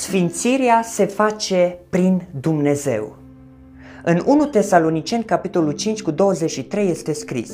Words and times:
Sfințirea 0.00 0.82
se 0.82 1.06
face 1.06 1.78
prin 1.90 2.22
Dumnezeu. 2.40 3.16
În 4.04 4.22
1 4.26 4.46
Tesaloniceni, 4.46 5.24
capitolul 5.24 5.72
5 5.72 6.02
cu 6.02 6.10
23 6.10 6.90
este 6.90 7.12
scris 7.12 7.52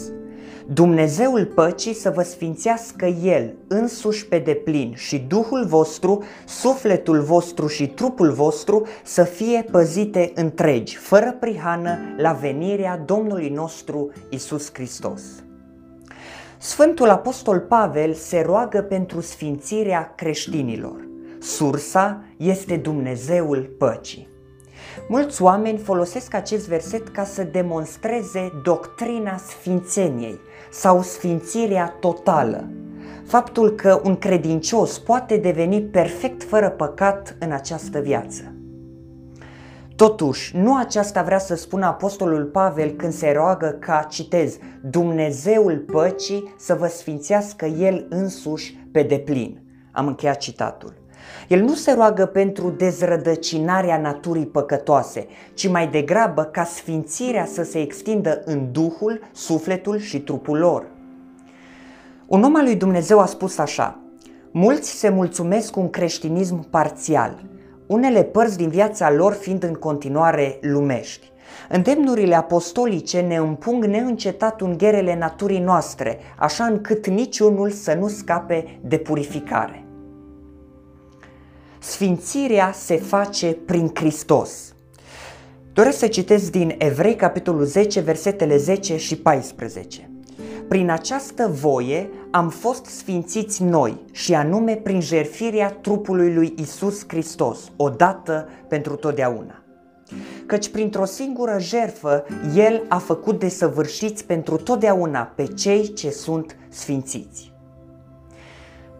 Dumnezeul 0.67 1.47
păcii 1.47 1.95
să 1.95 2.13
vă 2.15 2.23
sfințească 2.23 3.07
El 3.07 3.55
însuși 3.69 4.27
pe 4.27 4.39
deplin 4.39 4.95
și 4.97 5.19
Duhul 5.19 5.67
vostru, 5.67 6.23
sufletul 6.47 7.21
vostru 7.21 7.67
și 7.67 7.87
trupul 7.87 8.33
vostru 8.33 8.87
să 9.05 9.23
fie 9.23 9.65
păzite 9.71 10.33
întregi, 10.35 10.97
fără 10.97 11.37
prihană, 11.41 11.99
la 12.17 12.33
venirea 12.33 13.03
Domnului 13.07 13.49
nostru 13.49 14.11
Isus 14.29 14.71
Hristos. 14.73 15.23
Sfântul 16.59 17.09
Apostol 17.09 17.59
Pavel 17.61 18.15
se 18.15 18.43
roagă 18.47 18.83
pentru 18.83 19.21
sfințirea 19.21 20.13
creștinilor. 20.17 21.11
Sursa 21.43 22.25
este 22.37 22.77
Dumnezeul 22.77 23.75
păcii. 23.79 24.29
Mulți 25.09 25.43
oameni 25.43 25.79
folosesc 25.79 26.35
acest 26.35 26.69
verset 26.69 27.09
ca 27.09 27.25
să 27.25 27.43
demonstreze 27.43 28.53
doctrina 28.63 29.37
sfințeniei 29.37 30.41
sau 30.71 31.03
sfințirea 31.03 31.97
totală. 32.01 32.71
Faptul 33.27 33.71
că 33.71 34.01
un 34.05 34.17
credincios 34.17 34.99
poate 34.99 35.37
deveni 35.37 35.83
perfect 35.83 36.43
fără 36.43 36.71
păcat 36.71 37.37
în 37.41 37.53
această 37.53 37.99
viață. 37.99 38.55
Totuși, 39.97 40.57
nu 40.57 40.77
aceasta 40.77 41.23
vrea 41.23 41.39
să 41.39 41.55
spună 41.55 41.87
Apostolul 41.87 42.45
Pavel 42.45 42.91
când 42.91 43.13
se 43.13 43.31
roagă 43.31 43.77
ca, 43.81 44.07
citez, 44.11 44.57
Dumnezeul 44.83 45.79
păcii 45.79 46.55
să 46.59 46.75
vă 46.75 46.87
sfințească 46.87 47.65
El 47.65 48.07
însuși 48.09 48.87
pe 48.93 49.03
deplin. 49.03 49.63
Am 49.93 50.07
încheiat 50.07 50.37
citatul. 50.37 51.02
El 51.49 51.61
nu 51.61 51.75
se 51.75 51.93
roagă 51.93 52.27
pentru 52.27 52.71
dezrădăcinarea 52.71 53.99
naturii 53.99 54.47
păcătoase, 54.47 55.27
ci 55.55 55.69
mai 55.69 55.89
degrabă 55.89 56.43
ca 56.43 56.65
sfințirea 56.65 57.47
să 57.47 57.63
se 57.63 57.81
extindă 57.81 58.43
în 58.45 58.73
Duhul, 58.73 59.21
sufletul 59.33 59.99
și 59.99 60.21
trupul 60.21 60.59
lor. 60.59 60.87
Un 62.27 62.43
om 62.43 62.57
al 62.57 62.65
lui 62.65 62.77
Dumnezeu 62.77 63.19
a 63.19 63.27
spus 63.27 63.59
așa, 63.59 63.99
mulți 64.51 64.91
se 64.91 65.09
mulțumesc 65.09 65.71
cu 65.71 65.81
un 65.81 65.91
creștinism 65.91 66.71
parțial, 66.71 67.43
unele 67.87 68.23
părți 68.23 68.57
din 68.57 68.69
viața 68.69 69.13
lor 69.13 69.33
fiind 69.33 69.63
în 69.63 69.75
continuare 69.75 70.59
lumești. 70.61 71.31
Îndemnurile 71.69 72.35
apostolice 72.35 73.21
ne 73.21 73.37
împung 73.37 73.85
neîncetat 73.85 74.61
ungherele 74.61 75.17
naturii 75.17 75.61
noastre, 75.61 76.19
așa 76.39 76.65
încât 76.65 77.07
niciunul 77.07 77.71
să 77.71 77.95
nu 77.95 78.09
scape 78.09 78.79
de 78.83 78.97
purificare. 78.97 79.87
Sfințirea 81.93 82.73
se 82.75 82.97
face 82.97 83.57
prin 83.67 83.91
Hristos. 83.95 84.75
Doresc 85.73 85.99
să 85.99 86.07
citesc 86.07 86.51
din 86.51 86.75
Evrei, 86.79 87.17
capitolul 87.17 87.65
10, 87.65 88.01
versetele 88.01 88.57
10 88.57 88.97
și 88.97 89.17
14. 89.17 90.11
Prin 90.69 90.91
această 90.91 91.49
voie 91.49 92.11
am 92.31 92.49
fost 92.49 92.85
sfințiți 92.85 93.63
noi 93.63 94.01
și 94.13 94.35
anume 94.35 94.75
prin 94.75 95.01
jerfirea 95.01 95.71
trupului 95.71 96.35
lui 96.35 96.55
Isus 96.57 97.05
Hristos, 97.07 97.59
odată 97.77 98.49
pentru 98.69 98.95
totdeauna. 98.95 99.63
Căci 100.47 100.69
printr-o 100.69 101.05
singură 101.05 101.57
jerfă 101.59 102.25
El 102.55 102.85
a 102.89 102.99
făcut 102.99 103.39
desăvârșiți 103.39 104.25
pentru 104.25 104.57
totdeauna 104.57 105.21
pe 105.21 105.47
cei 105.47 105.93
ce 105.93 106.11
sunt 106.11 106.57
sfințiți 106.69 107.52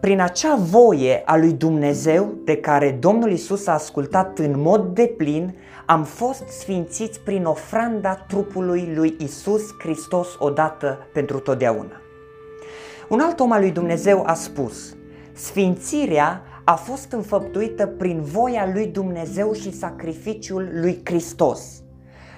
prin 0.03 0.19
acea 0.19 0.55
voie 0.55 1.21
a 1.25 1.37
lui 1.37 1.51
Dumnezeu 1.51 2.33
de 2.43 2.57
care 2.57 2.91
Domnul 2.91 3.31
Isus 3.31 3.67
a 3.67 3.71
ascultat 3.71 4.39
în 4.39 4.61
mod 4.61 4.85
deplin, 4.93 5.55
am 5.85 6.03
fost 6.03 6.47
sfințiți 6.47 7.19
prin 7.19 7.45
ofranda 7.45 8.15
trupului 8.15 8.91
lui 8.95 9.15
Isus 9.19 9.61
Hristos 9.79 10.27
odată 10.39 10.97
pentru 11.13 11.39
totdeauna. 11.39 12.01
Un 13.09 13.19
alt 13.19 13.39
om 13.39 13.51
al 13.51 13.59
lui 13.59 13.71
Dumnezeu 13.71 14.23
a 14.25 14.33
spus, 14.33 14.95
Sfințirea 15.33 16.41
a 16.63 16.75
fost 16.75 17.11
înfăptuită 17.11 17.87
prin 17.87 18.21
voia 18.21 18.69
lui 18.73 18.87
Dumnezeu 18.87 19.53
și 19.53 19.71
sacrificiul 19.71 20.69
lui 20.81 21.01
Hristos. 21.03 21.83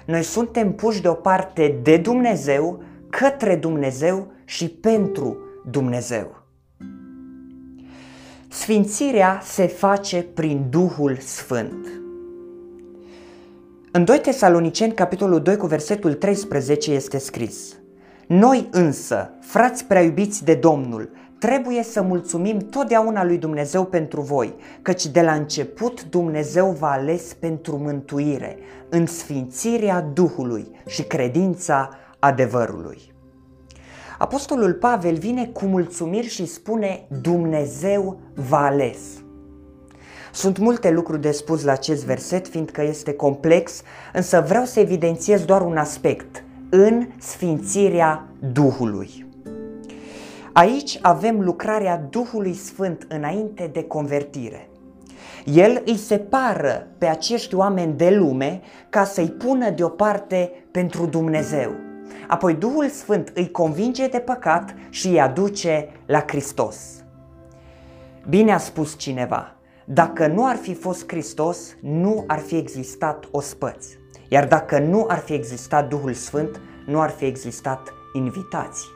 Noi 0.04 0.22
suntem 0.22 0.72
puși 0.72 1.02
deoparte 1.02 1.78
de 1.82 1.96
Dumnezeu, 1.96 2.82
către 3.10 3.56
Dumnezeu 3.56 4.32
și 4.44 4.68
pentru 4.68 5.36
Dumnezeu. 5.70 6.45
Sfințirea 8.60 9.40
se 9.42 9.66
face 9.66 10.22
prin 10.34 10.66
Duhul 10.70 11.16
Sfânt. 11.20 11.86
În 13.92 14.04
2 14.04 14.18
Tesaloniceni, 14.18 14.92
capitolul 14.92 15.40
2, 15.40 15.56
cu 15.56 15.66
versetul 15.66 16.14
13 16.14 16.92
este 16.92 17.18
scris 17.18 17.76
Noi 18.26 18.68
însă, 18.70 19.30
frați 19.40 19.84
prea 19.84 20.02
iubiți 20.02 20.44
de 20.44 20.54
Domnul, 20.54 21.10
trebuie 21.38 21.82
să 21.82 22.02
mulțumim 22.02 22.58
totdeauna 22.58 23.24
lui 23.24 23.38
Dumnezeu 23.38 23.84
pentru 23.84 24.20
voi, 24.20 24.54
căci 24.82 25.06
de 25.06 25.22
la 25.22 25.32
început 25.32 26.04
Dumnezeu 26.04 26.70
v-a 26.70 26.90
ales 26.90 27.34
pentru 27.34 27.76
mântuire, 27.76 28.58
în 28.88 29.06
sfințirea 29.06 30.00
Duhului 30.00 30.70
și 30.86 31.02
credința 31.02 31.90
adevărului. 32.18 33.14
Apostolul 34.18 34.72
Pavel 34.72 35.14
vine 35.14 35.46
cu 35.46 35.64
mulțumiri 35.64 36.26
și 36.28 36.46
spune 36.46 37.06
Dumnezeu 37.20 38.20
v-a 38.34 38.64
ales. 38.64 38.98
Sunt 40.32 40.58
multe 40.58 40.90
lucruri 40.90 41.20
de 41.20 41.30
spus 41.30 41.64
la 41.64 41.72
acest 41.72 42.04
verset, 42.04 42.48
fiindcă 42.48 42.82
este 42.82 43.12
complex, 43.12 43.82
însă 44.12 44.44
vreau 44.48 44.64
să 44.64 44.80
evidențiez 44.80 45.44
doar 45.44 45.62
un 45.62 45.76
aspect, 45.76 46.44
în 46.70 47.06
sfințirea 47.18 48.28
Duhului. 48.52 49.26
Aici 50.52 50.98
avem 51.02 51.40
lucrarea 51.40 52.06
Duhului 52.10 52.54
Sfânt 52.54 53.06
înainte 53.08 53.70
de 53.72 53.82
convertire. 53.82 54.68
El 55.44 55.82
îi 55.84 55.96
separă 55.96 56.86
pe 56.98 57.06
acești 57.06 57.54
oameni 57.54 57.92
de 57.92 58.10
lume 58.10 58.60
ca 58.88 59.04
să-i 59.04 59.30
pună 59.30 59.70
deoparte 59.70 60.52
pentru 60.70 61.06
Dumnezeu. 61.06 61.85
Apoi 62.28 62.54
Duhul 62.54 62.88
Sfânt 62.88 63.32
îi 63.34 63.50
convinge 63.50 64.06
de 64.08 64.18
păcat 64.18 64.74
și 64.90 65.06
îi 65.06 65.20
aduce 65.20 65.88
la 66.06 66.24
Hristos. 66.26 66.76
Bine 68.28 68.52
a 68.52 68.58
spus 68.58 68.98
cineva, 68.98 69.56
dacă 69.84 70.26
nu 70.26 70.46
ar 70.46 70.56
fi 70.56 70.74
fost 70.74 71.08
Hristos, 71.08 71.76
nu 71.80 72.24
ar 72.26 72.38
fi 72.38 72.56
existat 72.56 73.28
ospăți. 73.30 73.98
Iar 74.28 74.46
dacă 74.46 74.78
nu 74.78 75.04
ar 75.08 75.18
fi 75.18 75.32
existat 75.32 75.88
Duhul 75.88 76.12
Sfânt, 76.12 76.60
nu 76.86 77.00
ar 77.00 77.10
fi 77.10 77.24
existat 77.24 77.92
invitații. 78.14 78.88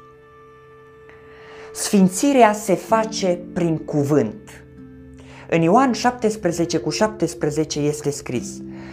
Sfințirea 1.72 2.52
se 2.52 2.74
face 2.74 3.40
prin 3.52 3.76
cuvânt. 3.76 4.64
În 5.48 5.62
Ioan 5.62 5.92
17 5.92 6.78
cu 6.78 6.90
17 6.90 7.80
este 7.80 8.10
scris, 8.10 8.48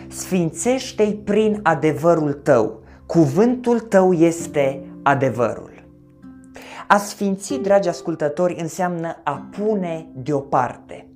Sfințește-i 0.08 1.14
prin 1.14 1.60
adevărul 1.64 2.34
tău, 2.34 2.84
Cuvântul 3.08 3.80
tău 3.80 4.14
este 4.14 4.84
adevărul. 5.04 5.72
A 6.88 6.98
sfinți, 6.98 7.54
dragi 7.54 7.88
ascultători, 7.88 8.56
înseamnă 8.60 9.22
a 9.24 9.48
pune 9.58 10.08
deoparte. 10.14 11.08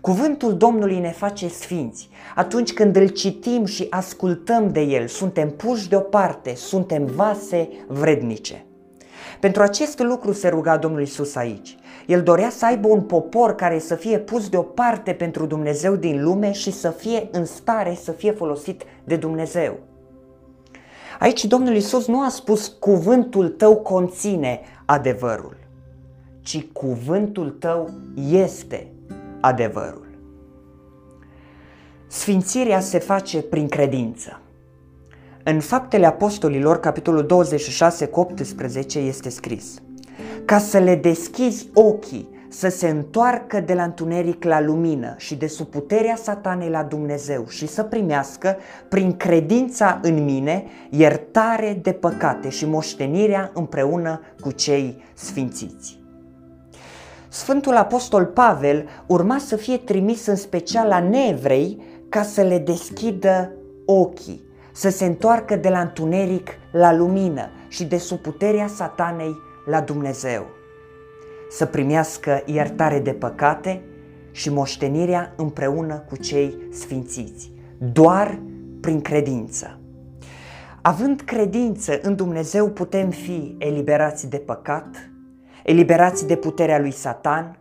Cuvântul 0.00 0.56
Domnului 0.56 0.98
ne 0.98 1.10
face 1.10 1.48
sfinți. 1.48 2.08
Atunci 2.34 2.72
când 2.72 2.96
îl 2.96 3.08
citim 3.08 3.64
și 3.64 3.86
ascultăm 3.90 4.72
de 4.72 4.80
el, 4.80 5.06
suntem 5.06 5.50
puși 5.50 5.88
deoparte, 5.88 6.54
suntem 6.54 7.04
vase 7.04 7.68
vrednice. 7.88 8.64
Pentru 9.40 9.62
acest 9.62 9.98
lucru 9.98 10.32
se 10.32 10.48
ruga 10.48 10.76
Domnul 10.76 11.02
Isus 11.02 11.34
aici. 11.34 11.76
El 12.06 12.22
dorea 12.22 12.50
să 12.50 12.66
aibă 12.66 12.88
un 12.88 13.00
popor 13.00 13.54
care 13.54 13.78
să 13.78 13.94
fie 13.94 14.18
pus 14.18 14.48
deoparte 14.48 15.12
pentru 15.12 15.46
Dumnezeu 15.46 15.96
din 15.96 16.22
lume 16.22 16.52
și 16.52 16.72
să 16.72 16.90
fie 16.90 17.28
în 17.32 17.44
stare 17.44 17.98
să 18.02 18.12
fie 18.12 18.30
folosit 18.30 18.82
de 19.04 19.16
Dumnezeu. 19.16 19.78
Aici 21.18 21.44
Domnul 21.44 21.74
Isus 21.74 22.06
nu 22.06 22.22
a 22.22 22.28
spus 22.28 22.68
cuvântul 22.78 23.48
tău 23.48 23.76
conține 23.76 24.60
adevărul, 24.84 25.56
ci 26.40 26.66
cuvântul 26.72 27.50
tău 27.50 27.90
este 28.30 28.92
adevărul. 29.40 30.06
Sfințirea 32.06 32.80
se 32.80 32.98
face 32.98 33.42
prin 33.42 33.68
credință. 33.68 34.40
În 35.44 35.60
Faptele 35.60 36.06
Apostolilor, 36.06 36.80
capitolul 36.80 37.26
26 37.26 38.06
cu 38.06 38.20
18, 38.20 38.98
este 38.98 39.28
scris 39.28 39.82
Ca 40.44 40.58
să 40.58 40.78
le 40.78 40.94
deschizi 40.94 41.70
ochii 41.74 42.35
să 42.56 42.68
se 42.68 42.88
întoarcă 42.88 43.60
de 43.60 43.74
la 43.74 43.82
întuneric 43.82 44.44
la 44.44 44.60
lumină 44.60 45.14
și 45.16 45.34
de 45.34 45.46
sub 45.46 45.66
puterea 45.66 46.16
satanei 46.16 46.68
la 46.68 46.82
Dumnezeu 46.82 47.48
și 47.48 47.66
să 47.66 47.82
primească, 47.82 48.56
prin 48.88 49.16
credința 49.16 49.98
în 50.02 50.24
mine, 50.24 50.64
iertare 50.90 51.78
de 51.82 51.92
păcate 51.92 52.48
și 52.48 52.66
moștenirea 52.66 53.50
împreună 53.54 54.20
cu 54.40 54.50
cei 54.50 55.04
sfințiți. 55.14 56.00
Sfântul 57.28 57.76
Apostol 57.76 58.24
Pavel 58.24 58.88
urma 59.06 59.38
să 59.38 59.56
fie 59.56 59.76
trimis 59.76 60.26
în 60.26 60.36
special 60.36 60.88
la 60.88 60.98
neevrei 61.00 61.82
ca 62.08 62.22
să 62.22 62.42
le 62.42 62.58
deschidă 62.58 63.52
ochii, 63.84 64.44
să 64.72 64.88
se 64.88 65.04
întoarcă 65.04 65.56
de 65.56 65.68
la 65.68 65.80
întuneric 65.80 66.48
la 66.72 66.94
lumină 66.94 67.48
și 67.68 67.84
de 67.84 67.96
sub 67.96 68.18
puterea 68.18 68.66
satanei 68.66 69.36
la 69.66 69.80
Dumnezeu, 69.80 70.46
să 71.56 71.66
primească 71.66 72.42
iertare 72.44 72.98
de 72.98 73.12
păcate 73.12 73.82
și 74.30 74.52
moștenirea 74.52 75.32
împreună 75.36 76.04
cu 76.08 76.16
cei 76.16 76.56
sfințiți, 76.72 77.52
doar 77.92 78.40
prin 78.80 79.00
credință. 79.00 79.78
Având 80.82 81.20
credință 81.20 81.98
în 82.02 82.16
Dumnezeu 82.16 82.68
putem 82.70 83.10
fi 83.10 83.54
eliberați 83.58 84.28
de 84.28 84.36
păcat, 84.36 85.10
eliberați 85.64 86.26
de 86.26 86.36
puterea 86.36 86.78
lui 86.78 86.90
Satan, 86.90 87.58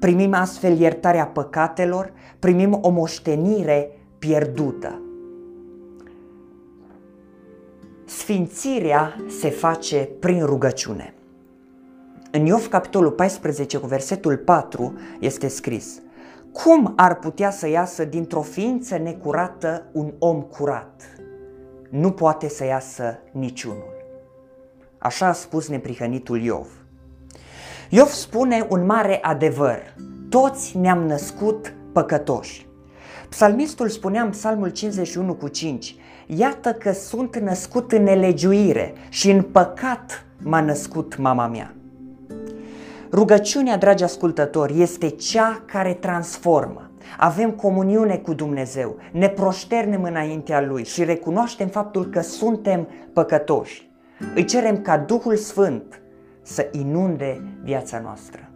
primim 0.00 0.34
astfel 0.34 0.78
iertarea 0.78 1.26
păcatelor, 1.26 2.12
primim 2.38 2.78
o 2.82 2.88
moștenire 2.88 3.90
pierdută. 4.18 5.02
Sfințirea 8.04 9.16
se 9.40 9.50
face 9.50 10.08
prin 10.20 10.44
rugăciune. 10.44 11.14
În 12.36 12.46
Iov, 12.46 12.68
capitolul 12.68 13.10
14, 13.10 13.78
cu 13.78 13.86
versetul 13.86 14.36
4, 14.36 14.98
este 15.20 15.48
scris 15.48 16.00
Cum 16.52 16.92
ar 16.96 17.18
putea 17.18 17.50
să 17.50 17.68
iasă 17.68 18.04
dintr-o 18.04 18.40
ființă 18.40 18.96
necurată 18.96 19.86
un 19.92 20.12
om 20.18 20.42
curat? 20.42 21.02
Nu 21.90 22.10
poate 22.10 22.48
să 22.48 22.64
iasă 22.64 23.18
niciunul. 23.32 23.92
Așa 24.98 25.26
a 25.26 25.32
spus 25.32 25.68
neprihănitul 25.68 26.42
Iov. 26.42 26.66
Iov 27.88 28.08
spune 28.08 28.66
un 28.70 28.86
mare 28.86 29.18
adevăr. 29.22 29.94
Toți 30.28 30.78
ne-am 30.78 31.06
născut 31.06 31.74
păcătoși. 31.92 32.66
Psalmistul 33.28 33.88
spunea 33.88 34.22
în 34.22 34.30
Psalmul 34.30 34.68
51 34.68 35.34
cu 35.34 35.48
5, 35.48 35.96
Iată 36.26 36.72
că 36.72 36.92
sunt 36.92 37.36
născut 37.38 37.92
în 37.92 38.02
nelegiuire 38.02 38.92
și 39.08 39.30
în 39.30 39.42
păcat 39.42 40.26
m-a 40.42 40.60
născut 40.60 41.16
mama 41.16 41.46
mea. 41.46 41.74
Rugăciunea, 43.14 43.76
dragi 43.76 44.04
ascultători, 44.04 44.80
este 44.80 45.08
cea 45.08 45.62
care 45.66 45.92
transformă. 45.92 46.90
Avem 47.18 47.50
comuniune 47.50 48.16
cu 48.16 48.34
Dumnezeu, 48.34 48.96
ne 49.12 49.28
proșternem 49.28 50.02
înaintea 50.02 50.60
Lui 50.60 50.84
și 50.84 51.04
recunoaștem 51.04 51.68
faptul 51.68 52.06
că 52.06 52.20
suntem 52.20 52.88
păcătoși. 53.12 53.90
Îi 54.34 54.44
cerem 54.44 54.80
ca 54.80 54.98
Duhul 54.98 55.36
Sfânt 55.36 56.00
să 56.42 56.68
inunde 56.72 57.42
viața 57.62 58.00
noastră. 58.00 58.50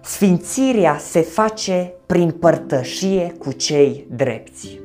Sfințirea 0.00 0.96
se 0.98 1.20
face 1.20 1.92
prin 2.06 2.30
părtășie 2.30 3.34
cu 3.38 3.52
cei 3.52 4.06
drepți. 4.10 4.80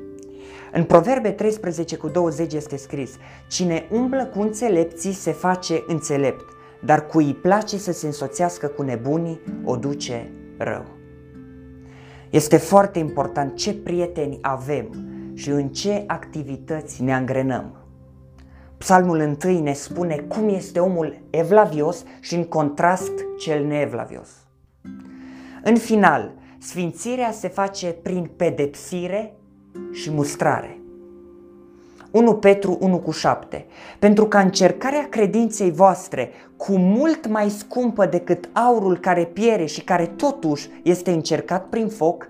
În 0.72 0.84
Proverbe 0.84 1.30
13 1.30 1.96
cu 1.96 2.08
20 2.08 2.54
este 2.54 2.78
scris, 2.78 3.12
Cine 3.50 3.88
umblă 3.92 4.26
cu 4.26 4.42
înțelepții 4.42 5.14
se 5.14 5.32
face 5.32 5.84
înțelept, 5.88 6.46
dar 6.86 7.06
cui 7.06 7.26
îi 7.26 7.36
place 7.36 7.78
să 7.78 7.92
se 7.92 8.06
însoțească 8.06 8.68
cu 8.68 8.82
nebunii 8.82 9.42
o 9.64 9.76
duce 9.76 10.32
rău. 10.58 10.86
Este 12.30 12.58
foarte 12.58 13.00
important 13.00 13.56
ce 13.56 13.74
prieteni 13.74 14.38
avem 14.42 15.06
și 15.34 15.50
în 15.50 15.70
ce 15.70 16.04
activități 16.08 17.04
ne 17.04 17.14
angrenăm. 17.14 17.76
Psalmul 18.78 19.38
1 19.44 19.60
ne 19.62 19.74
spune 19.74 20.16
cum 20.16 20.50
este 20.50 20.80
omul 20.80 21.22
evlavios 21.30 22.04
și 22.20 22.36
în 22.36 22.44
contrast 22.44 23.12
cel 23.38 23.66
neevlavios. 23.66 24.30
În 25.64 25.76
final, 25.76 26.32
sfințirea 26.60 27.32
se 27.32 27.48
face 27.48 27.88
prin 27.88 28.30
pedepsire 28.36 29.36
și 29.92 30.12
mustrare. 30.12 30.81
1 32.12 32.36
Petru 32.36 32.78
1 32.80 33.00
cu 33.00 33.12
7. 33.12 33.66
Pentru 34.00 34.26
ca 34.26 34.40
încercarea 34.40 35.08
credinței 35.10 35.72
voastre, 35.72 36.30
cu 36.58 36.78
mult 36.78 37.28
mai 37.28 37.50
scumpă 37.50 38.06
decât 38.06 38.50
aurul 38.54 38.98
care 39.00 39.24
piere 39.24 39.66
și 39.66 39.82
care 39.82 40.06
totuși 40.06 40.70
este 40.84 41.12
încercat 41.12 41.66
prin 41.66 41.88
foc, 41.88 42.28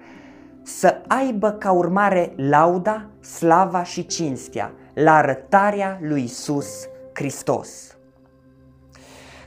să 0.64 1.02
aibă 1.08 1.52
ca 1.52 1.72
urmare 1.72 2.34
lauda, 2.36 3.06
slava 3.20 3.84
și 3.84 4.06
cinstea 4.06 4.72
la 4.94 5.16
arătarea 5.16 6.00
lui 6.02 6.24
Isus 6.24 6.68
Hristos. 7.14 7.96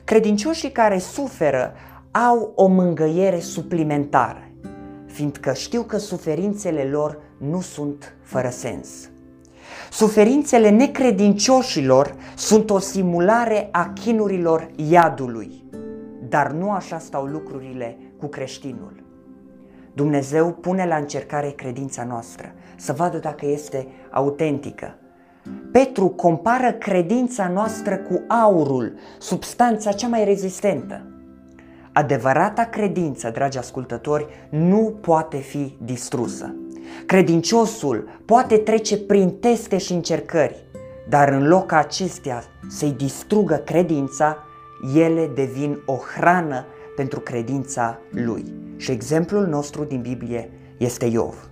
Credincioșii 0.04 0.72
care 0.72 0.98
suferă 0.98 1.72
au 2.10 2.52
o 2.54 2.66
mângăiere 2.66 3.40
suplimentară, 3.40 4.48
fiindcă 5.06 5.52
știu 5.52 5.82
că 5.82 5.96
suferințele 5.96 6.84
lor 6.84 7.18
nu 7.38 7.60
sunt 7.60 8.16
fără 8.22 8.48
sens. 8.48 9.08
Suferințele 9.90 10.68
necredincioșilor 10.68 12.14
sunt 12.36 12.70
o 12.70 12.78
simulare 12.78 13.68
a 13.72 13.92
chinurilor 13.94 14.70
iadului, 14.76 15.64
dar 16.28 16.50
nu 16.50 16.70
așa 16.70 16.98
stau 16.98 17.24
lucrurile 17.24 17.98
cu 18.18 18.26
creștinul. 18.26 19.02
Dumnezeu 19.92 20.52
pune 20.52 20.86
la 20.86 20.96
încercare 20.96 21.50
credința 21.50 22.04
noastră, 22.04 22.52
să 22.76 22.92
vadă 22.92 23.18
dacă 23.18 23.46
este 23.46 23.86
autentică. 24.10 24.98
Petru 25.72 26.08
compară 26.08 26.72
credința 26.72 27.48
noastră 27.48 27.96
cu 27.96 28.22
aurul, 28.28 28.94
substanța 29.18 29.92
cea 29.92 30.08
mai 30.08 30.24
rezistentă. 30.24 31.06
Adevărata 31.92 32.64
credință, 32.64 33.30
dragi 33.30 33.58
ascultători, 33.58 34.26
nu 34.50 34.98
poate 35.00 35.36
fi 35.36 35.76
distrusă. 35.82 36.54
Credinciosul 37.06 38.20
poate 38.24 38.56
trece 38.56 38.98
prin 38.98 39.30
teste 39.30 39.78
și 39.78 39.92
încercări, 39.92 40.64
dar 41.08 41.28
în 41.28 41.48
loc 41.48 41.72
acestea 41.72 42.44
să-i 42.68 42.94
distrugă 42.96 43.54
credința, 43.54 44.38
ele 44.94 45.30
devin 45.34 45.82
o 45.86 45.96
hrană 46.16 46.64
pentru 46.96 47.20
credința 47.20 47.98
lui. 48.10 48.44
Și 48.76 48.90
exemplul 48.90 49.46
nostru 49.46 49.84
din 49.84 50.00
Biblie 50.00 50.50
este 50.76 51.04
Iov. 51.04 51.48